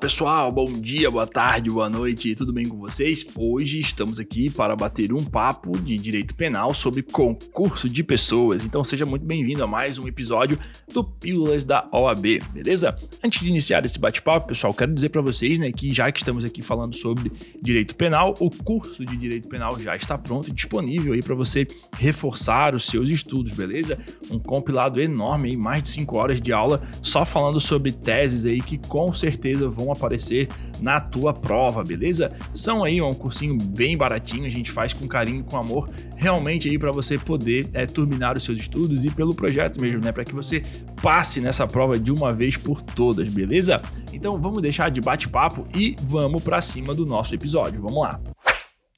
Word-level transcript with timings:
pessoal, 0.00 0.50
bom 0.50 0.64
dia, 0.64 1.10
boa 1.10 1.26
tarde, 1.26 1.68
boa 1.68 1.90
noite, 1.90 2.34
tudo 2.34 2.54
bem 2.54 2.66
com 2.66 2.78
vocês? 2.78 3.26
Hoje 3.36 3.80
estamos 3.80 4.18
aqui 4.18 4.48
para 4.48 4.74
bater 4.74 5.12
um 5.12 5.22
papo 5.22 5.78
de 5.78 5.94
direito 5.98 6.34
penal 6.34 6.72
sobre 6.72 7.02
concurso 7.02 7.86
de 7.86 8.02
pessoas. 8.02 8.64
Então 8.64 8.82
seja 8.82 9.04
muito 9.04 9.26
bem-vindo 9.26 9.62
a 9.62 9.66
mais 9.66 9.98
um 9.98 10.08
episódio 10.08 10.58
do 10.90 11.04
Pílulas 11.04 11.66
da 11.66 11.86
OAB, 11.92 12.40
beleza? 12.50 12.96
Antes 13.22 13.40
de 13.40 13.48
iniciar 13.50 13.84
esse 13.84 13.98
bate-papo, 13.98 14.48
pessoal, 14.48 14.72
quero 14.72 14.94
dizer 14.94 15.10
para 15.10 15.20
vocês, 15.20 15.58
né, 15.58 15.70
que 15.70 15.92
já 15.92 16.10
que 16.10 16.20
estamos 16.20 16.46
aqui 16.46 16.62
falando 16.62 16.96
sobre 16.96 17.30
direito 17.60 17.94
penal, 17.94 18.32
o 18.40 18.48
curso 18.48 19.04
de 19.04 19.14
direito 19.18 19.50
penal 19.50 19.78
já 19.78 19.94
está 19.94 20.16
pronto 20.16 20.48
e 20.48 20.52
disponível 20.52 21.12
aí 21.12 21.22
para 21.22 21.34
você 21.34 21.66
reforçar 21.98 22.74
os 22.74 22.86
seus 22.86 23.10
estudos, 23.10 23.52
beleza? 23.52 23.98
Um 24.30 24.38
compilado 24.38 24.98
enorme 24.98 25.50
aí, 25.50 25.56
mais 25.58 25.82
de 25.82 25.90
5 25.90 26.16
horas 26.16 26.40
de 26.40 26.54
aula 26.54 26.80
só 27.02 27.26
falando 27.26 27.60
sobre 27.60 27.92
teses 27.92 28.46
aí 28.46 28.62
que 28.62 28.78
com 28.78 29.12
certeza 29.12 29.68
vão 29.68 29.89
aparecer 29.92 30.48
na 30.80 31.00
tua 31.00 31.32
prova, 31.32 31.82
beleza? 31.82 32.32
São 32.54 32.84
aí 32.84 33.00
um 33.00 33.12
cursinho 33.12 33.56
bem 33.56 33.96
baratinho, 33.96 34.46
a 34.46 34.50
gente 34.50 34.70
faz 34.70 34.92
com 34.92 35.06
carinho, 35.06 35.44
com 35.44 35.56
amor, 35.56 35.88
realmente 36.16 36.68
aí 36.68 36.78
para 36.78 36.90
você 36.90 37.18
poder 37.18 37.68
é, 37.72 37.86
turbinar 37.86 38.36
os 38.36 38.44
seus 38.44 38.58
estudos 38.58 39.04
e 39.04 39.10
pelo 39.10 39.34
projeto 39.34 39.80
mesmo, 39.80 40.04
né? 40.04 40.12
Para 40.12 40.24
que 40.24 40.34
você 40.34 40.62
passe 41.02 41.40
nessa 41.40 41.66
prova 41.66 41.98
de 41.98 42.12
uma 42.12 42.32
vez 42.32 42.56
por 42.56 42.82
todas, 42.82 43.32
beleza? 43.32 43.80
Então 44.12 44.40
vamos 44.40 44.62
deixar 44.62 44.90
de 44.90 45.00
bate-papo 45.00 45.64
e 45.74 45.96
vamos 46.02 46.42
para 46.42 46.60
cima 46.60 46.94
do 46.94 47.06
nosso 47.06 47.34
episódio. 47.34 47.80
Vamos 47.80 48.02
lá. 48.02 48.20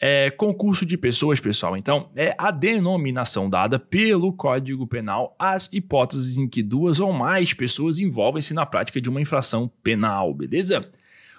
É, 0.05 0.33
concurso 0.33 0.85
de 0.85 0.99
pessoas, 0.99 1.39
pessoal, 1.39 1.77
então, 1.77 2.11
é 2.17 2.35
a 2.37 2.51
denominação 2.51 3.49
dada 3.49 3.79
pelo 3.79 4.33
Código 4.33 4.85
Penal 4.85 5.37
às 5.39 5.73
hipóteses 5.73 6.37
em 6.37 6.49
que 6.49 6.61
duas 6.61 6.99
ou 6.99 7.13
mais 7.13 7.55
pessoas 7.55 8.01
envolvem-se 8.01 8.53
na 8.53 8.67
prática 8.67 9.01
de 9.01 9.09
uma 9.09 9.21
infração 9.21 9.71
penal, 9.81 10.35
beleza? 10.35 10.91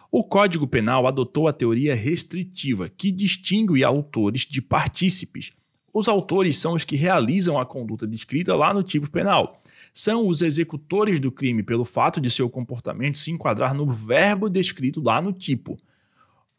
O 0.10 0.24
Código 0.24 0.66
Penal 0.66 1.06
adotou 1.06 1.50
a 1.50 1.52
teoria 1.52 1.94
restritiva, 1.94 2.88
que 2.88 3.12
distingue 3.12 3.84
autores 3.84 4.44
de 4.44 4.62
partícipes. 4.62 5.52
Os 5.94 6.08
autores 6.08 6.58
são 6.58 6.74
os 6.74 6.86
que 6.86 6.96
realizam 6.96 7.60
a 7.60 7.66
conduta 7.66 8.08
descrita 8.08 8.56
lá 8.56 8.74
no 8.74 8.82
tipo 8.82 9.12
penal. 9.12 9.62
São 9.92 10.26
os 10.26 10.42
executores 10.42 11.20
do 11.20 11.34
crime 11.34 11.64
pelo 11.64 11.84
fato 11.84 12.22
de 12.22 12.30
seu 12.30 12.50
comportamento 12.50 13.18
se 13.18 13.30
enquadrar 13.30 13.74
no 13.74 13.92
verbo 13.92 14.50
descrito 14.50 15.04
lá 15.04 15.22
no 15.22 15.34
tipo. 15.34 15.78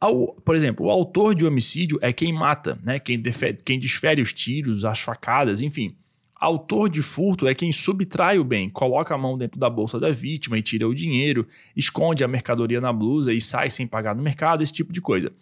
Ao, 0.00 0.34
por 0.44 0.54
exemplo, 0.54 0.86
o 0.86 0.90
autor 0.90 1.34
de 1.34 1.46
homicídio 1.46 1.98
é 2.02 2.12
quem 2.12 2.32
mata, 2.32 2.78
né? 2.82 2.98
quem, 2.98 3.18
defere, 3.18 3.58
quem 3.64 3.78
desfere 3.78 4.20
os 4.20 4.32
tiros, 4.32 4.84
as 4.84 5.00
facadas, 5.00 5.62
enfim. 5.62 5.96
Autor 6.34 6.90
de 6.90 7.00
furto 7.00 7.48
é 7.48 7.54
quem 7.54 7.72
subtrai 7.72 8.38
o 8.38 8.44
bem, 8.44 8.68
coloca 8.68 9.14
a 9.14 9.18
mão 9.18 9.38
dentro 9.38 9.58
da 9.58 9.70
bolsa 9.70 9.98
da 9.98 10.10
vítima 10.10 10.58
e 10.58 10.62
tira 10.62 10.86
o 10.86 10.94
dinheiro, 10.94 11.46
esconde 11.74 12.22
a 12.22 12.28
mercadoria 12.28 12.80
na 12.80 12.92
blusa 12.92 13.32
e 13.32 13.40
sai 13.40 13.70
sem 13.70 13.86
pagar 13.86 14.14
no 14.14 14.22
mercado, 14.22 14.62
esse 14.62 14.72
tipo 14.72 14.92
de 14.92 15.00
coisa. 15.00 15.32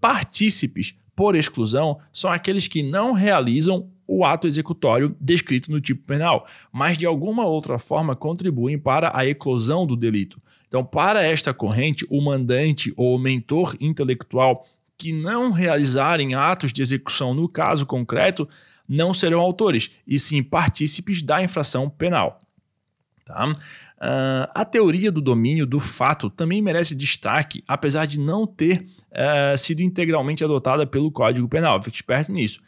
Partícipes, 0.00 0.94
por 1.16 1.34
exclusão, 1.34 1.98
são 2.12 2.30
aqueles 2.30 2.68
que 2.68 2.82
não 2.82 3.12
realizam 3.12 3.88
o 4.06 4.24
ato 4.24 4.46
executório 4.46 5.16
descrito 5.18 5.70
no 5.70 5.80
tipo 5.80 6.02
penal, 6.02 6.46
mas 6.70 6.98
de 6.98 7.06
alguma 7.06 7.46
outra 7.46 7.78
forma 7.78 8.14
contribuem 8.14 8.78
para 8.78 9.16
a 9.16 9.26
eclosão 9.26 9.86
do 9.86 9.96
delito. 9.96 10.40
Então, 10.74 10.84
para 10.84 11.22
esta 11.22 11.54
corrente, 11.54 12.04
o 12.10 12.20
mandante 12.20 12.92
ou 12.96 13.14
o 13.14 13.18
mentor 13.18 13.76
intelectual 13.78 14.66
que 14.98 15.12
não 15.12 15.52
realizarem 15.52 16.34
atos 16.34 16.72
de 16.72 16.82
execução 16.82 17.32
no 17.32 17.48
caso 17.48 17.86
concreto 17.86 18.48
não 18.88 19.14
serão 19.14 19.38
autores, 19.38 19.92
e 20.04 20.18
sim 20.18 20.42
partícipes 20.42 21.22
da 21.22 21.40
infração 21.40 21.88
penal. 21.88 22.40
Tá? 23.24 23.52
Uh, 23.52 24.50
a 24.52 24.64
teoria 24.64 25.12
do 25.12 25.20
domínio 25.20 25.64
do 25.64 25.78
fato 25.78 26.28
também 26.28 26.60
merece 26.60 26.92
destaque, 26.92 27.62
apesar 27.68 28.04
de 28.04 28.18
não 28.18 28.44
ter 28.44 28.84
uh, 29.12 29.56
sido 29.56 29.80
integralmente 29.80 30.42
adotada 30.42 30.84
pelo 30.84 31.12
Código 31.12 31.46
Penal. 31.46 31.80
Fique 31.84 31.98
esperto 31.98 32.32
nisso. 32.32 32.60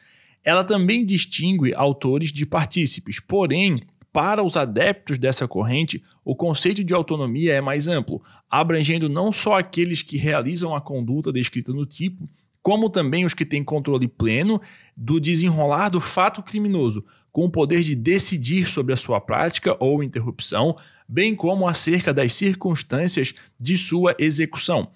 Ela 0.45 0.63
também 0.63 1.05
distingue 1.05 1.75
autores 1.75 2.33
de 2.33 2.47
partícipes, 2.47 3.19
porém, 3.19 3.81
para 4.17 4.43
os 4.43 4.57
adeptos 4.57 5.19
dessa 5.19 5.47
corrente, 5.47 6.03
o 6.25 6.35
conceito 6.35 6.83
de 6.83 6.95
autonomia 6.95 7.53
é 7.53 7.61
mais 7.61 7.87
amplo, 7.87 8.23
abrangendo 8.51 9.11
não 9.11 9.31
só 9.31 9.59
aqueles 9.59 10.03
que 10.03 10.17
realizam 10.17 10.75
a 10.75 10.81
conduta 10.81 11.31
descrita 11.31 11.71
no 11.71 11.85
tipo, 11.85 12.27
como 12.63 12.89
também 12.89 13.27
os 13.27 13.35
que 13.35 13.45
têm 13.45 13.63
controle 13.63 14.09
pleno 14.09 14.59
do 14.97 15.21
desenrolar 15.21 15.91
do 15.91 16.01
fato 16.01 16.43
criminoso, 16.43 17.05
com 17.31 17.45
o 17.45 17.51
poder 17.51 17.83
de 17.83 17.95
decidir 17.95 18.67
sobre 18.67 18.95
a 18.95 18.97
sua 18.97 19.21
prática 19.21 19.77
ou 19.79 20.03
interrupção, 20.03 20.79
bem 21.07 21.35
como 21.35 21.69
acerca 21.69 22.15
das 22.15 22.33
circunstâncias 22.33 23.35
de 23.61 23.77
sua 23.77 24.17
execução. 24.19 24.93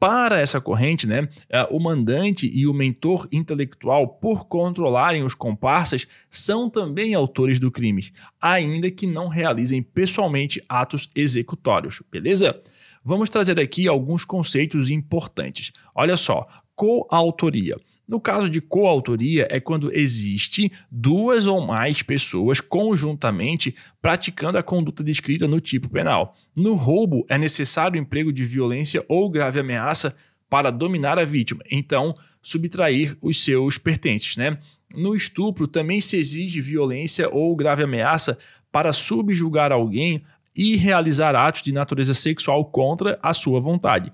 Para 0.00 0.40
essa 0.40 0.62
corrente, 0.62 1.06
né, 1.06 1.28
é, 1.50 1.62
o 1.70 1.78
mandante 1.78 2.50
e 2.50 2.66
o 2.66 2.72
mentor 2.72 3.28
intelectual, 3.30 4.08
por 4.08 4.46
controlarem 4.46 5.22
os 5.22 5.34
comparsas, 5.34 6.08
são 6.30 6.70
também 6.70 7.12
autores 7.12 7.60
do 7.60 7.70
crime, 7.70 8.10
ainda 8.40 8.90
que 8.90 9.06
não 9.06 9.28
realizem 9.28 9.82
pessoalmente 9.82 10.64
atos 10.66 11.10
executórios, 11.14 12.02
beleza? 12.10 12.58
Vamos 13.04 13.28
trazer 13.28 13.60
aqui 13.60 13.86
alguns 13.86 14.24
conceitos 14.24 14.88
importantes. 14.88 15.70
Olha 15.94 16.16
só, 16.16 16.48
coautoria. 16.74 17.76
No 18.10 18.20
caso 18.20 18.50
de 18.50 18.60
coautoria, 18.60 19.46
é 19.48 19.60
quando 19.60 19.94
existe 19.96 20.72
duas 20.90 21.46
ou 21.46 21.64
mais 21.64 22.02
pessoas 22.02 22.60
conjuntamente 22.60 23.72
praticando 24.02 24.58
a 24.58 24.64
conduta 24.64 25.04
descrita 25.04 25.46
no 25.46 25.60
tipo 25.60 25.88
penal. 25.88 26.36
No 26.56 26.74
roubo, 26.74 27.24
é 27.28 27.38
necessário 27.38 27.96
o 27.96 28.02
emprego 28.02 28.32
de 28.32 28.44
violência 28.44 29.04
ou 29.08 29.30
grave 29.30 29.60
ameaça 29.60 30.16
para 30.48 30.72
dominar 30.72 31.20
a 31.20 31.24
vítima, 31.24 31.62
então 31.70 32.12
subtrair 32.42 33.16
os 33.22 33.44
seus 33.44 33.78
pertences. 33.78 34.36
Né? 34.36 34.58
No 34.92 35.14
estupro, 35.14 35.68
também 35.68 36.00
se 36.00 36.16
exige 36.16 36.60
violência 36.60 37.32
ou 37.32 37.54
grave 37.54 37.84
ameaça 37.84 38.36
para 38.72 38.92
subjugar 38.92 39.70
alguém 39.70 40.24
e 40.52 40.74
realizar 40.74 41.36
atos 41.36 41.62
de 41.62 41.70
natureza 41.70 42.12
sexual 42.12 42.64
contra 42.64 43.20
a 43.22 43.32
sua 43.32 43.60
vontade. 43.60 44.12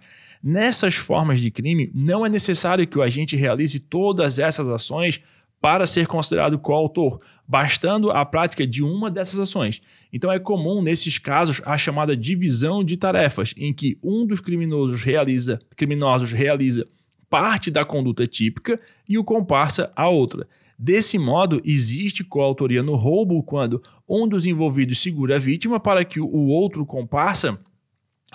Nessas 0.49 0.95
formas 0.95 1.41
de 1.41 1.51
crime, 1.51 1.91
não 1.93 2.25
é 2.25 2.29
necessário 2.29 2.87
que 2.87 2.97
o 2.97 3.03
agente 3.03 3.35
realize 3.35 3.81
todas 3.81 4.39
essas 4.39 4.69
ações 4.69 5.21
para 5.61 5.89
ser 5.89 6.07
considerado 6.07 6.57
coautor, 6.57 7.19
bastando 7.49 8.13
a 8.13 8.25
prática 8.25 8.65
de 8.65 8.81
uma 8.81 9.11
dessas 9.11 9.41
ações. 9.41 9.83
Então 10.13 10.31
é 10.31 10.39
comum 10.39 10.81
nesses 10.81 11.19
casos 11.19 11.61
a 11.65 11.77
chamada 11.77 12.17
divisão 12.17 12.85
de 12.85 12.97
tarefas, 12.97 13.55
em 13.57 13.75
que 13.75 13.99
um 14.01 14.25
dos 14.25 14.39
criminosos 14.39 15.03
realiza, 15.03 15.59
criminosos 15.77 16.31
realiza 16.31 16.87
parte 17.29 17.69
da 17.69 17.85
conduta 17.85 18.25
típica 18.25 18.79
e 19.09 19.19
o 19.19 19.25
comparsa 19.25 19.93
a 19.97 20.09
outra. 20.09 20.47
Desse 20.79 21.19
modo, 21.19 21.61
existe 21.65 22.23
coautoria 22.23 22.85
no 22.85 22.95
roubo 22.95 23.43
quando 23.43 23.83
um 24.09 24.29
dos 24.29 24.47
envolvidos 24.47 25.01
segura 25.01 25.35
a 25.35 25.41
vítima 25.41 25.81
para 25.81 26.05
que 26.05 26.21
o 26.21 26.47
outro 26.47 26.87
comparsa 26.87 27.59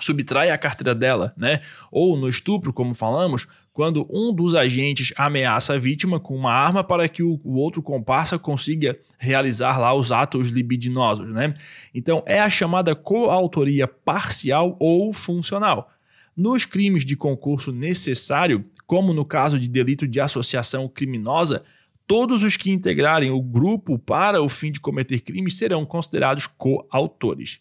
subtrai 0.04 0.50
a 0.50 0.58
carteira 0.58 0.94
dela, 0.94 1.32
né? 1.36 1.60
Ou 1.90 2.16
no 2.16 2.28
estupro, 2.28 2.72
como 2.72 2.94
falamos, 2.94 3.46
quando 3.72 4.06
um 4.10 4.34
dos 4.34 4.54
agentes 4.54 5.12
ameaça 5.16 5.74
a 5.74 5.78
vítima 5.78 6.20
com 6.20 6.36
uma 6.36 6.52
arma 6.52 6.84
para 6.84 7.08
que 7.08 7.22
o, 7.22 7.40
outro 7.44 7.82
comparsa 7.82 8.38
consiga 8.38 8.98
realizar 9.18 9.78
lá 9.78 9.94
os 9.94 10.12
atos 10.12 10.48
libidinosos, 10.48 11.28
né? 11.28 11.54
Então 11.94 12.22
é 12.26 12.40
a 12.40 12.50
chamada 12.50 12.94
coautoria 12.94 13.86
parcial 13.86 14.76
ou 14.78 15.12
funcional. 15.12 15.90
Nos 16.36 16.64
crimes 16.64 17.04
de 17.04 17.16
concurso 17.16 17.72
necessário, 17.72 18.64
como 18.86 19.12
no 19.14 19.24
caso 19.24 19.58
de 19.58 19.68
delito 19.68 20.06
de 20.06 20.20
associação 20.20 20.88
criminosa, 20.88 21.62
todos 22.06 22.42
os 22.42 22.56
que 22.56 22.70
integrarem 22.70 23.30
o 23.30 23.40
grupo 23.40 23.98
para 23.98 24.42
o 24.42 24.48
fim 24.48 24.72
de 24.72 24.80
cometer 24.80 25.20
crimes 25.20 25.56
serão 25.56 25.86
considerados 25.86 26.46
coautores. 26.46 27.60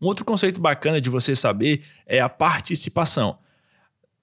Um 0.00 0.06
outro 0.06 0.24
conceito 0.24 0.60
bacana 0.60 1.00
de 1.00 1.08
você 1.08 1.34
saber 1.34 1.82
é 2.06 2.20
a 2.20 2.28
participação. 2.28 3.38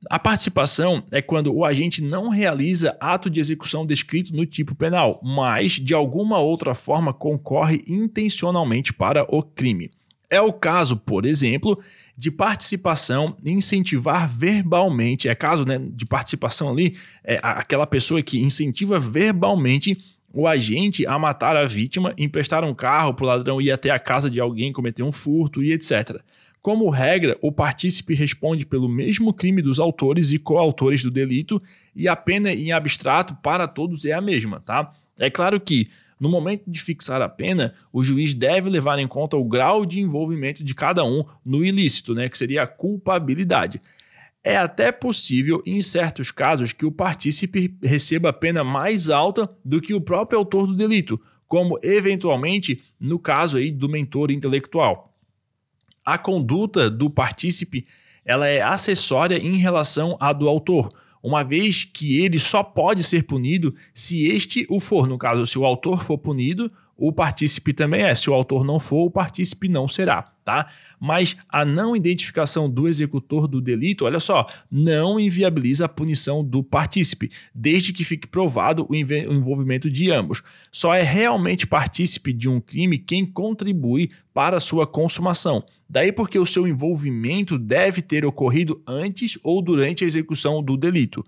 A 0.10 0.20
participação 0.20 1.04
é 1.12 1.22
quando 1.22 1.54
o 1.54 1.64
agente 1.64 2.04
não 2.04 2.30
realiza 2.30 2.98
ato 3.00 3.30
de 3.30 3.40
execução 3.40 3.86
descrito 3.86 4.36
no 4.36 4.46
tipo 4.46 4.76
penal, 4.76 5.20
mas 5.24 5.74
de 5.74 5.94
alguma 5.94 6.40
outra 6.40 6.76
forma 6.76 7.14
concorre 7.14 7.84
intencionalmente 7.88 8.92
para 8.92 9.24
o 9.34 9.42
crime. 9.42 9.90
É 10.30 10.42
o 10.42 10.52
caso, 10.52 10.98
por 10.98 11.26
exemplo, 11.26 11.82
de 12.18 12.30
participação 12.30 13.36
incentivar 13.46 14.30
verbalmente, 14.30 15.30
é 15.30 15.36
caso 15.36 15.66
né, 15.66 15.80
de 15.80 16.06
participação 16.06 16.70
ali, 16.70 16.94
é 17.24 17.40
aquela 17.42 17.88
pessoa 17.88 18.22
que 18.22 18.40
incentiva 18.40 19.00
verbalmente 19.00 19.98
o 20.34 20.48
agente 20.48 21.06
a 21.06 21.18
matar 21.20 21.56
a 21.56 21.66
vítima, 21.68 22.14
emprestar 22.18 22.64
um 22.64 22.74
carro 22.74 23.14
para 23.14 23.24
o 23.24 23.28
ladrão 23.28 23.62
ir 23.62 23.72
até 23.72 23.92
a 23.92 24.00
casa 24.00 24.30
de 24.32 24.40
alguém, 24.40 24.74
cometer 24.74 25.04
um 25.04 25.12
furto 25.12 25.64
e 25.64 25.72
etc. 25.72 26.20
Como 26.60 26.90
regra, 26.90 27.38
o 27.42 27.52
partícipe 27.52 28.16
responde 28.16 28.66
pelo 28.66 28.90
mesmo 28.90 29.34
crime 29.34 29.62
dos 29.62 29.80
autores 29.80 30.32
e 30.32 30.40
coautores 30.40 31.04
do 31.04 31.12
delito 31.12 31.62
e 31.96 32.08
a 32.08 32.16
pena 32.16 32.52
em 32.52 32.72
abstrato 32.72 33.36
para 33.44 33.68
todos 33.68 34.06
é 34.06 34.14
a 34.14 34.22
mesma, 34.22 34.60
tá? 34.60 34.92
É 35.20 35.30
claro 35.30 35.60
que 35.60 35.90
No 36.24 36.30
momento 36.30 36.64
de 36.66 36.80
fixar 36.82 37.22
a 37.22 37.28
pena, 37.28 37.74
o 37.92 38.02
juiz 38.02 38.34
deve 38.34 38.70
levar 38.70 38.98
em 38.98 39.08
conta 39.08 39.36
o 39.36 39.44
grau 39.44 39.86
de 39.86 40.00
envolvimento 40.00 40.64
de 40.64 40.74
cada 40.74 41.04
um 41.04 41.26
no 41.46 41.66
ilícito, 41.66 42.14
né, 42.14 42.30
que 42.30 42.38
seria 42.38 42.64
a 42.64 42.68
culpabilidade. 42.68 43.82
É 44.44 44.58
até 44.58 44.92
possível, 44.92 45.64
em 45.66 45.82
certos 45.82 46.30
casos, 46.30 46.74
que 46.74 46.86
o 46.86 46.92
partícipe 46.92 47.78
receba 47.82 48.30
a 48.30 48.34
pena 48.34 48.64
mais 48.64 49.10
alta 49.10 49.50
do 49.64 49.80
que 49.80 49.94
o 49.94 50.02
próprio 50.02 50.38
autor 50.38 50.68
do 50.68 50.76
delito, 50.76 51.20
como 51.48 51.80
eventualmente 51.82 52.84
no 53.00 53.18
caso 53.18 53.58
aí 53.58 53.72
do 53.72 53.88
mentor 53.88 54.32
intelectual. 54.32 55.16
A 56.04 56.18
conduta 56.18 56.90
do 56.90 57.10
partícipe 57.10 57.88
ela 58.26 58.48
é 58.48 58.62
acessória 58.62 59.38
em 59.38 59.58
relação 59.58 60.18
à 60.20 60.34
do 60.34 60.48
autor, 60.48 60.90
uma 61.22 61.44
vez 61.44 61.86
que 61.86 62.22
ele 62.22 62.38
só 62.38 62.62
pode 62.62 63.04
ser 63.04 63.24
punido 63.24 63.74
se 63.94 64.26
este 64.28 64.66
o 64.70 64.80
for. 64.80 65.08
No 65.08 65.18
caso, 65.18 65.48
se 65.48 65.58
o 65.58 65.66
autor 65.66 66.04
for 66.04 66.18
punido, 66.18 66.70
o 67.06 67.12
partícipe 67.12 67.74
também 67.74 68.04
é. 68.04 68.16
Se 68.16 68.30
o 68.30 68.34
autor 68.34 68.64
não 68.64 68.80
for, 68.80 69.08
o 69.08 69.12
partícipe 69.12 69.68
não 69.68 69.90
será, 69.90 70.22
tá? 70.46 70.70
Mas 70.98 71.36
a 71.50 71.66
não 71.66 71.98
identificação 71.98 72.70
do 72.70 72.88
executor 72.88 73.46
do 73.46 73.60
delito, 73.60 74.06
olha 74.06 74.22
só, 74.22 74.48
não 74.72 75.20
inviabiliza 75.20 75.84
a 75.84 75.90
punição 75.90 76.46
do 76.46 76.64
partícipe, 76.64 77.30
desde 77.54 77.92
que 77.92 78.06
fique 78.06 78.26
provado 78.26 78.88
o 78.90 78.96
envolvimento 78.96 79.90
de 79.90 80.10
ambos. 80.12 80.42
Só 80.72 80.94
é 80.94 81.02
realmente 81.02 81.68
partícipe 81.68 82.32
de 82.32 82.48
um 82.48 82.62
crime 82.62 82.98
quem 82.98 83.26
contribui 83.26 84.10
para 84.34 84.62
sua 84.62 84.88
consumação. 84.88 85.62
Daí 85.90 86.10
porque 86.10 86.40
o 86.40 86.46
seu 86.46 86.66
envolvimento 86.66 87.60
deve 87.60 88.02
ter 88.02 88.26
ocorrido 88.26 88.82
antes 88.88 89.38
ou 89.44 89.62
durante 89.62 90.06
a 90.06 90.08
execução 90.08 90.64
do 90.64 90.78
delito. 90.78 91.22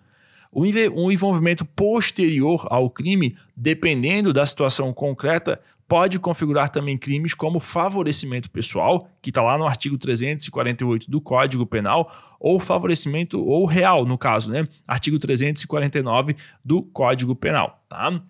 O 0.58 1.12
envolvimento 1.12 1.66
posterior 1.66 2.66
ao 2.70 2.90
crime, 2.90 3.36
dependendo 3.58 4.32
da 4.32 4.46
situação 4.46 4.94
concreta, 4.94 5.60
pode 5.86 6.18
configurar 6.18 6.70
também 6.70 6.98
crimes 6.98 7.34
como 7.34 7.60
favorecimento 7.60 8.50
pessoal, 8.50 9.10
que 9.22 9.32
está 9.32 9.44
lá 9.44 9.58
no 9.58 9.68
artigo 9.68 9.98
348 9.98 11.12
do 11.12 11.20
Código 11.20 11.66
Penal, 11.66 12.10
ou 12.40 12.58
favorecimento 12.58 13.44
ou 13.44 13.66
real, 13.66 14.06
no 14.06 14.18
caso, 14.18 14.50
né? 14.50 14.66
Artigo 14.88 15.20
349 15.20 16.38
do 16.64 16.82
Código 16.82 17.36
Penal, 17.36 17.84
tá? 17.90 18.22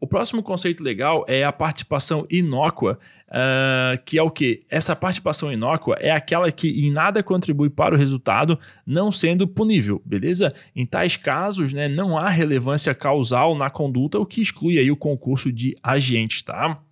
O 0.00 0.06
próximo 0.06 0.42
conceito 0.42 0.82
legal 0.82 1.26
é 1.28 1.44
a 1.44 1.52
participação 1.52 2.26
inócua, 2.30 2.98
uh, 3.28 4.02
que 4.02 4.16
é 4.16 4.22
o 4.22 4.30
que? 4.30 4.64
Essa 4.70 4.96
participação 4.96 5.52
inócua 5.52 5.94
é 6.00 6.10
aquela 6.10 6.50
que 6.50 6.70
em 6.70 6.90
nada 6.90 7.22
contribui 7.22 7.68
para 7.68 7.94
o 7.94 7.98
resultado, 7.98 8.58
não 8.86 9.12
sendo 9.12 9.46
punível, 9.46 10.00
beleza? 10.02 10.54
Em 10.74 10.86
tais 10.86 11.18
casos, 11.18 11.74
né, 11.74 11.86
não 11.86 12.16
há 12.16 12.30
relevância 12.30 12.94
causal 12.94 13.54
na 13.54 13.68
conduta, 13.68 14.18
o 14.18 14.24
que 14.24 14.40
exclui 14.40 14.78
aí 14.78 14.90
o 14.90 14.96
concurso 14.96 15.52
de 15.52 15.76
agentes, 15.82 16.40
tá? 16.40 16.82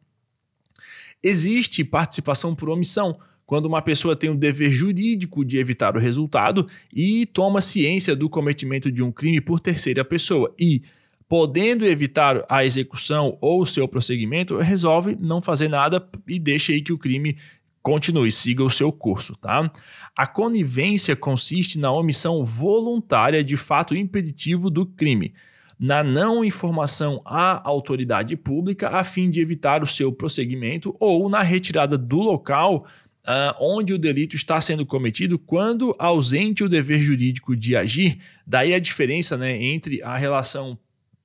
Existe 1.22 1.82
participação 1.84 2.54
por 2.54 2.68
omissão, 2.68 3.18
quando 3.46 3.64
uma 3.64 3.80
pessoa 3.80 4.14
tem 4.14 4.28
o 4.28 4.36
dever 4.36 4.70
jurídico 4.70 5.42
de 5.42 5.56
evitar 5.56 5.96
o 5.96 5.98
resultado 5.98 6.66
e 6.92 7.24
toma 7.24 7.62
ciência 7.62 8.14
do 8.14 8.28
cometimento 8.28 8.92
de 8.92 9.02
um 9.02 9.10
crime 9.10 9.40
por 9.40 9.58
terceira 9.58 10.04
pessoa 10.04 10.54
e 10.58 10.82
podendo 11.28 11.84
evitar 11.84 12.44
a 12.48 12.64
execução 12.64 13.36
ou 13.40 13.60
o 13.60 13.66
seu 13.66 13.86
prosseguimento, 13.86 14.56
resolve 14.56 15.16
não 15.20 15.42
fazer 15.42 15.68
nada 15.68 16.08
e 16.26 16.38
deixa 16.38 16.72
aí 16.72 16.80
que 16.80 16.92
o 16.92 16.98
crime 16.98 17.36
continue, 17.82 18.32
siga 18.32 18.64
o 18.64 18.70
seu 18.70 18.90
curso, 18.90 19.36
tá? 19.36 19.70
A 20.16 20.26
conivência 20.26 21.14
consiste 21.14 21.78
na 21.78 21.92
omissão 21.92 22.44
voluntária 22.44 23.44
de 23.44 23.56
fato 23.56 23.94
impeditivo 23.94 24.70
do 24.70 24.84
crime, 24.84 25.34
na 25.78 26.02
não 26.02 26.44
informação 26.44 27.20
à 27.24 27.66
autoridade 27.68 28.34
pública 28.34 28.88
a 28.88 29.04
fim 29.04 29.30
de 29.30 29.40
evitar 29.40 29.82
o 29.82 29.86
seu 29.86 30.10
prosseguimento 30.12 30.96
ou 30.98 31.28
na 31.28 31.42
retirada 31.42 31.98
do 31.98 32.18
local 32.18 32.86
Uh, 33.24 33.52
onde 33.60 33.92
o 33.92 33.98
delito 33.98 34.34
está 34.34 34.58
sendo 34.58 34.86
cometido 34.86 35.38
quando 35.38 35.94
ausente 35.98 36.64
o 36.64 36.68
dever 36.68 36.98
jurídico 36.98 37.54
de 37.54 37.76
agir. 37.76 38.20
Daí 38.46 38.72
a 38.72 38.78
diferença 38.78 39.36
né, 39.36 39.62
entre 39.62 40.02
a 40.02 40.16
relação 40.16 40.78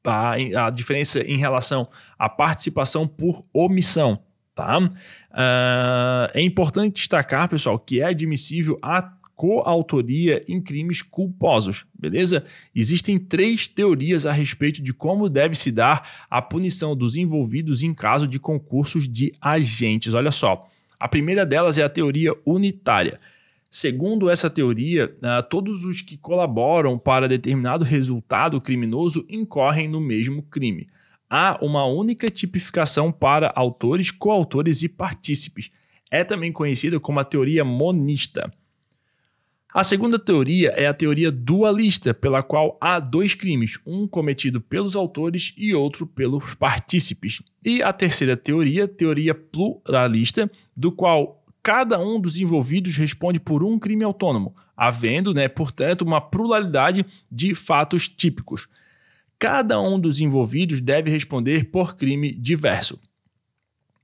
a, 0.04 0.68
a 0.68 0.70
diferença 0.70 1.22
em 1.22 1.38
relação 1.38 1.88
à 2.18 2.28
participação 2.30 3.08
por 3.08 3.46
omissão. 3.54 4.20
Tá? 4.56 4.78
Uh, 4.80 6.30
é 6.34 6.42
importante 6.42 6.96
destacar, 6.96 7.50
pessoal, 7.50 7.80
que 7.80 8.02
é 8.02 8.06
admissível 8.06 8.78
a 8.82 9.02
coautoria 9.36 10.44
em 10.48 10.62
crimes 10.62 11.02
culposos, 11.02 11.86
beleza? 11.98 12.46
Existem 12.74 13.18
três 13.18 13.68
teorias 13.68 14.26
a 14.26 14.32
respeito 14.32 14.82
de 14.82 14.94
como 14.94 15.28
deve 15.28 15.56
se 15.56 15.72
dar 15.72 16.08
a 16.30 16.42
punição 16.42 16.96
dos 16.96 17.16
envolvidos 17.16 17.82
em 17.82 17.94
caso 17.94 18.28
de 18.28 18.40
concursos 18.40 19.08
de 19.08 19.34
agentes. 19.42 20.14
Olha 20.14 20.32
só, 20.32 20.70
a 21.00 21.08
primeira 21.08 21.46
delas 21.46 21.78
é 21.78 21.84
a 21.84 21.90
teoria 21.90 22.32
unitária. 22.46 23.20
Segundo 23.76 24.30
essa 24.30 24.52
teoria, 24.52 25.18
uh, 25.18 25.42
todos 25.50 25.84
os 25.84 26.00
que 26.00 26.16
colaboram 26.16 26.96
para 27.00 27.28
determinado 27.28 27.84
resultado 27.84 28.62
criminoso 28.62 29.26
incorrem 29.28 29.90
no 29.90 30.00
mesmo 30.00 30.44
crime. 30.44 30.88
Há 31.28 31.58
uma 31.60 31.84
única 31.84 32.30
tipificação 32.30 33.12
para 33.12 33.52
autores, 33.56 34.12
coautores 34.12 34.84
e 34.84 34.90
partícipes. 34.90 35.72
É 36.12 36.24
também 36.24 36.52
conhecida 36.52 37.00
como 37.00 37.20
a 37.20 37.24
teoria 37.24 37.66
monista. 37.66 38.54
A 39.74 39.84
segunda 39.84 40.20
teoria 40.20 40.70
é 40.74 40.86
a 40.86 40.94
teoria 40.94 41.32
dualista, 41.32 42.14
pela 42.14 42.44
qual 42.44 42.78
há 42.80 43.00
dois 43.00 43.34
crimes, 43.34 43.80
um 43.88 44.08
cometido 44.08 44.62
pelos 44.62 44.96
autores 44.96 45.52
e 45.58 45.74
outro 45.74 46.06
pelos 46.06 46.54
partícipes. 46.54 47.42
E 47.66 47.82
a 47.82 47.92
terceira 47.92 48.38
teoria, 48.38 48.88
teoria 48.88 49.34
pluralista, 49.34 50.48
do 50.78 50.92
qual 50.92 51.43
cada 51.64 51.98
um 51.98 52.20
dos 52.20 52.38
envolvidos 52.38 52.98
responde 52.98 53.40
por 53.40 53.64
um 53.64 53.80
crime 53.80 54.04
autônomo, 54.04 54.54
havendo, 54.76 55.34
né, 55.34 55.48
portanto, 55.48 56.02
uma 56.02 56.20
pluralidade 56.20 57.06
de 57.32 57.56
fatos 57.56 58.10
típicos. 58.10 58.68
Cada 59.40 59.80
um 59.80 59.98
dos 59.98 60.20
envolvidos 60.20 60.82
deve 60.82 61.10
responder 61.10 61.72
por 61.72 61.96
crime 61.96 62.34
diverso. 62.34 63.00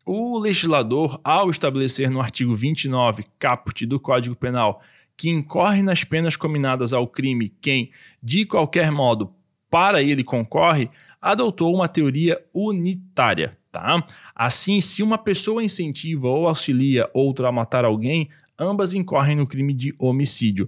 O 0.06 0.40
legislador, 0.40 1.20
ao 1.22 1.50
estabelecer 1.50 2.10
no 2.10 2.22
artigo 2.22 2.56
29, 2.56 3.26
caput 3.38 3.86
do 3.86 4.00
Código 4.00 4.36
Penal, 4.36 4.82
que 5.18 5.30
incorre 5.30 5.84
nas 5.84 6.06
penas 6.06 6.38
combinadas 6.38 6.94
ao 6.94 7.06
crime 7.06 7.54
quem, 7.62 7.92
de 8.24 8.46
qualquer 8.46 8.90
modo, 8.90 9.34
para 9.70 10.02
ele 10.02 10.24
concorre, 10.24 10.90
adotou 11.22 11.76
uma 11.76 11.90
teoria 11.90 12.42
unitária. 12.54 13.59
Tá? 13.72 14.04
Assim, 14.36 14.82
se 14.82 15.04
uma 15.04 15.18
pessoa 15.18 15.64
incentiva 15.64 16.28
ou 16.28 16.48
auxilia 16.48 17.10
outra 17.14 17.50
a 17.50 17.52
matar 17.52 17.86
alguém, 17.86 18.30
ambas 18.58 18.94
incorrem 18.94 19.36
no 19.36 19.46
crime 19.46 19.74
de 19.74 19.94
homicídio. 20.00 20.68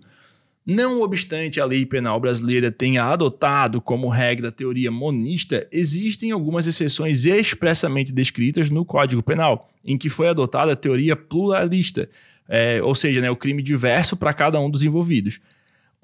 Não 0.63 1.01
obstante 1.01 1.60
a 1.60 1.65
lei 1.65 1.84
penal 1.84 2.20
brasileira 2.20 2.72
tenha 2.72 3.05
adotado 3.05 3.81
como 3.81 4.08
regra 4.08 4.50
a 4.50 4.51
teoria 4.51 4.91
monista, 4.91 5.67
existem 5.72 6.31
algumas 6.31 6.67
exceções 6.67 7.25
expressamente 7.25 8.13
descritas 8.13 8.70
no 8.70 8.86
Código 8.86 9.24
Penal, 9.24 9.67
em 9.84 9.98
que 9.98 10.08
foi 10.08 10.27
adotada 10.27 10.74
a 10.74 10.75
teoria 10.75 11.15
pluralista, 11.15 12.08
é, 12.48 12.79
ou 12.84 12.93
seja, 12.93 13.20
né, 13.20 13.31
o 13.31 13.36
crime 13.36 13.63
diverso 13.63 14.15
para 14.15 14.34
cada 14.34 14.60
um 14.60 14.70
dos 14.70 14.84
envolvidos. 14.84 15.41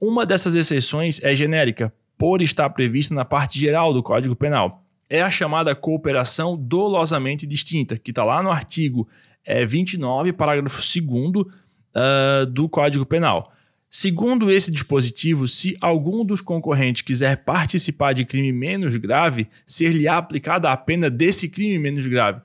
Uma 0.02 0.26
dessas 0.26 0.56
exceções 0.56 1.22
é 1.24 1.36
genérica, 1.36 1.94
por 2.18 2.42
estar 2.42 2.68
prevista 2.72 3.14
na 3.14 3.24
parte 3.24 3.60
geral 3.60 3.94
do 3.94 4.02
Código 4.02 4.36
Penal 4.36 4.84
é 5.10 5.22
a 5.22 5.32
chamada 5.32 5.74
cooperação 5.76 6.58
dolosamente 6.58 7.46
distinta, 7.46 7.98
que 7.98 8.12
está 8.12 8.24
lá 8.24 8.44
no 8.44 8.52
artigo 8.52 9.08
é, 9.46 9.66
29, 9.66 10.34
parágrafo 10.34 10.82
2 10.82 11.06
uh, 11.08 12.46
do 12.46 12.68
Código 12.68 13.06
Penal. 13.06 13.54
Segundo 13.90 14.52
esse 14.52 14.70
dispositivo, 14.70 15.48
se 15.48 15.78
algum 15.80 16.26
dos 16.26 16.42
concorrentes 16.42 17.02
quiser 17.02 17.38
participar 17.38 18.14
de 18.14 18.26
crime 18.26 18.52
menos 18.52 18.98
grave, 18.98 19.48
ser-lhe 19.66 20.08
aplicada 20.08 20.70
a 20.70 20.76
pena 20.76 21.10
desse 21.10 21.48
crime 21.48 21.80
menos 21.80 22.06
grave. 22.06 22.42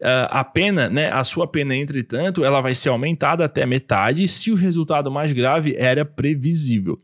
Uh, 0.00 0.24
a 0.30 0.42
pena, 0.42 0.88
né, 0.88 1.12
a 1.12 1.22
sua 1.22 1.46
pena, 1.46 1.76
entretanto, 1.76 2.42
ela 2.42 2.62
vai 2.62 2.74
ser 2.74 2.88
aumentada 2.88 3.44
até 3.44 3.66
metade 3.66 4.26
se 4.26 4.50
o 4.50 4.54
resultado 4.54 5.10
mais 5.10 5.34
grave 5.34 5.76
era 5.76 6.06
previsível. 6.06 6.98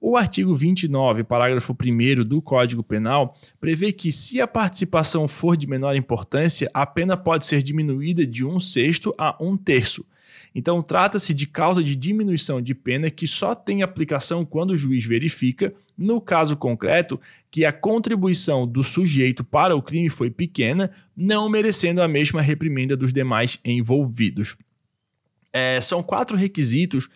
O 0.00 0.16
artigo 0.16 0.54
29, 0.54 1.24
parágrafo 1.24 1.74
1 1.74 2.24
do 2.24 2.40
Código 2.40 2.84
Penal, 2.84 3.36
prevê 3.60 3.92
que, 3.92 4.12
se 4.12 4.40
a 4.40 4.46
participação 4.46 5.26
for 5.26 5.56
de 5.56 5.66
menor 5.66 5.96
importância, 5.96 6.70
a 6.72 6.86
pena 6.86 7.16
pode 7.16 7.44
ser 7.44 7.64
diminuída 7.64 8.24
de 8.24 8.44
um 8.44 8.60
sexto 8.60 9.12
a 9.18 9.36
um 9.40 9.56
terço. 9.56 10.06
Então, 10.54 10.82
trata-se 10.82 11.34
de 11.34 11.48
causa 11.48 11.82
de 11.82 11.96
diminuição 11.96 12.62
de 12.62 12.74
pena 12.74 13.10
que 13.10 13.26
só 13.26 13.56
tem 13.56 13.82
aplicação 13.82 14.44
quando 14.44 14.70
o 14.70 14.76
juiz 14.76 15.04
verifica, 15.04 15.74
no 15.96 16.20
caso 16.20 16.56
concreto, 16.56 17.20
que 17.50 17.64
a 17.64 17.72
contribuição 17.72 18.68
do 18.68 18.84
sujeito 18.84 19.42
para 19.42 19.74
o 19.74 19.82
crime 19.82 20.08
foi 20.08 20.30
pequena, 20.30 20.92
não 21.16 21.48
merecendo 21.48 22.00
a 22.00 22.06
mesma 22.06 22.40
reprimenda 22.40 22.96
dos 22.96 23.12
demais 23.12 23.58
envolvidos. 23.64 24.56
É, 25.52 25.80
são 25.80 26.04
quatro 26.04 26.36
requisitos 26.36 27.08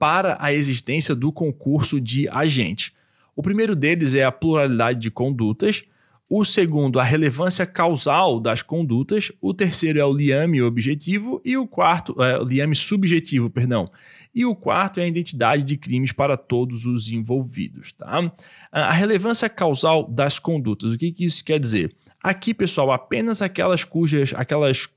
para 0.00 0.36
a 0.40 0.52
existência 0.52 1.14
do 1.14 1.30
concurso 1.30 2.00
de 2.00 2.28
agente. 2.28 2.92
O 3.36 3.42
primeiro 3.42 3.76
deles 3.76 4.14
é 4.14 4.24
a 4.24 4.32
pluralidade 4.32 4.98
de 4.98 5.10
condutas, 5.12 5.84
O 6.32 6.44
segundo, 6.44 7.00
a 7.00 7.02
relevância 7.02 7.66
causal 7.66 8.38
das 8.38 8.62
condutas. 8.62 9.32
O 9.40 9.52
terceiro 9.52 9.98
é 9.98 10.04
o 10.04 10.12
liame 10.12 10.62
objetivo 10.62 11.42
e 11.44 11.56
o 11.56 11.66
quarto, 11.66 12.14
é, 12.22 12.38
o 12.38 12.44
liame 12.44 12.76
subjetivo, 12.76 13.50
perdão. 13.50 13.90
E 14.32 14.46
o 14.46 14.54
quarto 14.54 15.00
é 15.00 15.02
a 15.02 15.08
identidade 15.08 15.64
de 15.64 15.76
crimes 15.76 16.12
para 16.12 16.36
todos 16.36 16.86
os 16.86 17.10
envolvidos, 17.10 17.92
tá? 17.92 18.32
A 18.70 18.92
relevância 18.92 19.48
causal 19.48 20.08
das 20.08 20.38
condutas. 20.38 20.92
O 20.92 20.98
que, 20.98 21.10
que 21.10 21.24
isso 21.24 21.44
quer 21.44 21.58
dizer? 21.58 21.96
Aqui, 22.22 22.54
pessoal, 22.54 22.92
apenas 22.92 23.42
aquelas 23.42 23.82
cujas, 23.82 24.32
aquelas, 24.36 24.88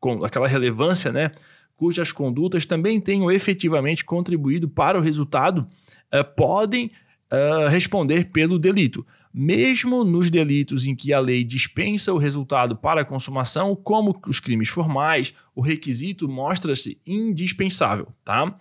com, 0.00 0.24
aquela 0.24 0.48
relevância, 0.48 1.12
né, 1.12 1.30
cujas 1.80 2.12
condutas 2.12 2.66
também 2.66 3.00
tenham 3.00 3.32
efetivamente 3.32 4.04
contribuído 4.04 4.68
para 4.68 4.98
o 4.98 5.02
resultado, 5.02 5.66
uh, 6.12 6.22
podem 6.36 6.90
uh, 7.32 7.70
responder 7.70 8.26
pelo 8.26 8.58
delito 8.58 9.06
mesmo 9.32 10.04
nos 10.04 10.28
delitos 10.28 10.86
em 10.86 10.94
que 10.94 11.12
a 11.12 11.20
lei 11.20 11.42
dispensa 11.42 12.12
o 12.12 12.18
resultado 12.18 12.76
para 12.76 13.00
a 13.00 13.04
consumação, 13.04 13.74
como 13.74 14.20
os 14.26 14.40
crimes 14.40 14.68
formais, 14.68 15.32
o 15.54 15.62
requisito 15.62 16.28
mostra-se 16.28 16.98
indispensável, 17.06 18.08
tá? 18.24 18.52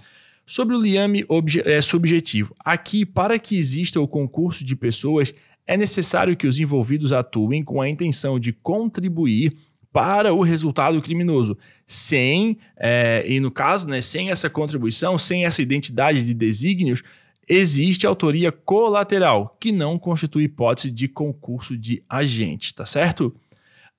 Sobre 0.46 0.76
o 0.76 0.82
liame 0.82 1.26
é, 1.66 1.82
subjetivo, 1.82 2.56
aqui, 2.64 3.06
para 3.06 3.38
que 3.38 3.58
exista 3.58 4.00
o 4.00 4.08
concurso 4.08 4.64
de 4.64 4.76
pessoas, 4.76 5.34
é 5.66 5.76
necessário 5.76 6.38
que 6.38 6.48
os 6.48 6.60
envolvidos 6.60 7.12
atuem 7.12 7.64
com 7.64 7.82
a 7.82 7.90
intenção 7.90 8.40
de 8.40 8.54
contribuir 8.54 9.58
para 9.92 10.34
o 10.34 10.42
resultado 10.42 11.02
criminoso, 11.02 11.58
sem, 11.86 12.58
é, 12.78 13.24
e 13.28 13.40
no 13.40 13.50
caso, 13.50 13.88
né, 13.88 14.02
sem 14.02 14.30
essa 14.30 14.50
contribuição, 14.50 15.18
sem 15.18 15.46
essa 15.46 15.62
identidade 15.62 16.24
de 16.24 16.34
desígnios, 16.34 17.04
existe 17.48 18.06
autoria 18.06 18.52
colateral, 18.52 19.58
que 19.60 19.72
não 19.72 19.98
constitui 19.98 20.44
hipótese 20.44 20.92
de 20.92 21.08
concurso 21.08 21.76
de 21.76 22.04
agente, 22.08 22.76
tá 22.76 22.86
certo? 22.86 23.36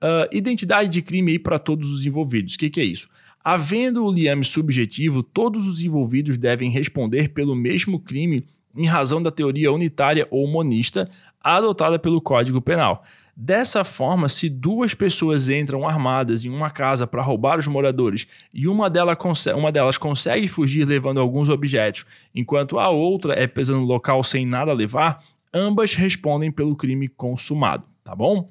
Uh, 0.02 0.25
identidade 0.32 0.88
de 0.88 1.02
crime 1.02 1.32
aí 1.32 1.38
para 1.38 1.59
todos 1.59 1.90
os 1.90 2.06
envolvidos. 2.06 2.54
O 2.54 2.59
que, 2.59 2.70
que 2.70 2.80
é 2.80 2.85
isso? 2.85 3.09
Havendo 3.42 4.06
o 4.06 4.12
liame 4.12 4.44
subjetivo, 4.44 5.23
todos 5.23 5.66
os 5.66 5.82
envolvidos 5.82 6.38
devem 6.38 6.70
responder 6.70 7.30
pelo 7.30 7.56
mesmo 7.56 7.99
crime 7.99 8.44
em 8.76 8.87
razão 8.87 9.23
da 9.23 9.30
teoria 9.30 9.73
unitária 9.73 10.28
ou 10.30 10.47
monista 10.47 11.11
adotada 11.42 11.99
pelo 11.99 12.20
Código 12.20 12.61
Penal. 12.61 13.02
Dessa 13.37 13.84
forma, 13.84 14.28
se 14.28 14.49
duas 14.49 14.94
pessoas 14.94 15.49
entram 15.49 15.88
armadas 15.88 16.44
em 16.44 16.50
uma 16.50 16.70
casa 16.70 17.06
para 17.06 17.22
roubar 17.22 17.58
os 17.58 17.66
moradores 17.66 18.26
e 18.52 18.66
uma 18.66 18.90
delas, 18.90 19.16
consegue, 19.16 19.58
uma 19.58 19.72
delas 19.72 19.96
consegue 19.96 20.49
fugir 20.49 20.84
levando 20.87 21.20
alguns 21.20 21.49
objetos, 21.49 22.04
enquanto 22.34 22.78
a 22.78 22.88
outra 22.88 23.34
é 23.34 23.46
presa 23.46 23.75
no 23.75 23.84
local 23.84 24.22
sem 24.25 24.44
nada 24.44 24.72
levar, 24.72 25.22
ambas 25.54 25.94
respondem 25.94 26.50
pelo 26.50 26.76
crime 26.76 27.08
consumado, 27.08 27.84
tá 28.04 28.14
bom? 28.14 28.50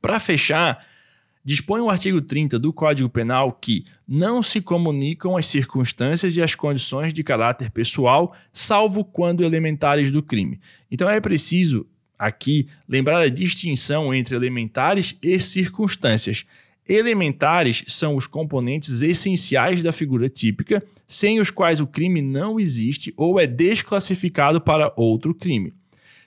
Para 0.00 0.20
fechar, 0.20 0.84
dispõe 1.44 1.80
o 1.80 1.88
artigo 1.88 2.20
30 2.20 2.58
do 2.58 2.72
Código 2.72 3.08
Penal 3.08 3.52
que 3.52 3.84
não 4.06 4.42
se 4.42 4.60
comunicam 4.60 5.36
as 5.36 5.46
circunstâncias 5.46 6.36
e 6.36 6.42
as 6.42 6.54
condições 6.54 7.14
de 7.14 7.22
caráter 7.22 7.70
pessoal, 7.70 8.34
salvo 8.52 9.04
quando 9.04 9.44
elementares 9.44 10.10
do 10.10 10.22
crime. 10.22 10.60
Então 10.90 11.08
é 11.08 11.20
preciso 11.20 11.86
aqui 12.18 12.68
lembrar 12.88 13.20
a 13.20 13.28
distinção 13.28 14.12
entre 14.14 14.34
elementares 14.34 15.18
e 15.22 15.38
circunstâncias. 15.38 16.44
Elementares 16.88 17.84
são 17.88 18.16
os 18.16 18.26
componentes 18.26 19.02
essenciais 19.02 19.82
da 19.82 19.92
figura 19.92 20.28
típica, 20.28 20.82
sem 21.06 21.40
os 21.40 21.50
quais 21.50 21.80
o 21.80 21.86
crime 21.86 22.22
não 22.22 22.60
existe 22.60 23.12
ou 23.16 23.40
é 23.40 23.46
desclassificado 23.46 24.60
para 24.60 24.92
outro 24.96 25.34
crime. 25.34 25.72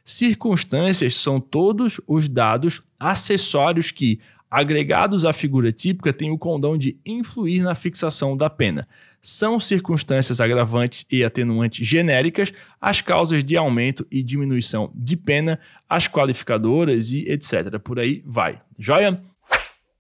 Circunstâncias 0.03 1.15
são 1.15 1.39
todos 1.39 2.01
os 2.08 2.27
dados 2.27 2.81
acessórios 3.00 3.91
que, 3.91 4.19
agregados 4.50 5.25
à 5.25 5.34
figura 5.34 5.72
típica, 5.72 6.12
têm 6.12 6.32
o 6.32 6.38
condão 6.38 6.77
de 6.77 6.98
influir 7.06 7.62
na 7.63 7.75
fixação 7.75 8.36
da 8.36 8.50
pena. 8.50 8.88
São 9.22 9.60
circunstâncias 9.60 10.41
agravantes 10.41 11.06
e 11.12 11.24
atenuantes 11.24 11.86
genéricas 11.86 12.51
as 12.79 13.01
causas 13.01 13.44
de 13.44 13.56
aumento 13.58 14.08
e 14.10 14.24
diminuição 14.24 14.91
de 14.96 15.15
pena, 15.15 15.60
as 15.88 16.08
qualificadoras 16.08 17.12
e 17.12 17.29
etc. 17.29 17.77
Por 17.84 18.00
aí 18.00 18.24
vai. 18.25 18.62
Joia? 18.77 19.22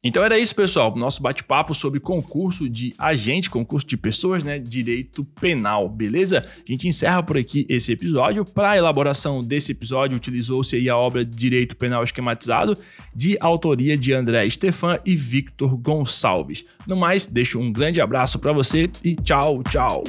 Então 0.01 0.23
era 0.23 0.39
isso, 0.39 0.55
pessoal. 0.55 0.95
Nosso 0.95 1.21
bate-papo 1.21 1.75
sobre 1.75 1.99
concurso 1.99 2.69
de 2.69 2.93
agente, 2.97 3.49
concurso 3.49 3.85
de 3.85 3.97
pessoas, 3.97 4.45
né? 4.45 4.57
Direito 4.57 5.25
penal, 5.25 5.89
beleza? 5.89 6.45
A 6.47 6.71
gente 6.71 6.87
encerra 6.87 7.21
por 7.21 7.37
aqui 7.37 7.65
esse 7.67 7.91
episódio. 7.91 8.45
Para 8.45 8.71
a 8.71 8.77
elaboração 8.77 9.43
desse 9.43 9.73
episódio, 9.73 10.15
utilizou-se 10.15 10.73
aí 10.73 10.87
a 10.87 10.95
obra 10.95 11.25
Direito 11.25 11.75
Penal 11.75 12.01
Esquematizado, 12.01 12.77
de 13.13 13.37
autoria 13.41 13.97
de 13.97 14.13
André 14.13 14.49
Stefan 14.49 14.99
e 15.05 15.17
Victor 15.17 15.75
Gonçalves. 15.75 16.63
No 16.87 16.95
mais, 16.95 17.27
deixo 17.27 17.59
um 17.59 17.69
grande 17.69 17.99
abraço 17.99 18.39
para 18.39 18.53
você 18.53 18.89
e 19.03 19.15
tchau, 19.15 19.61
tchau. 19.63 20.05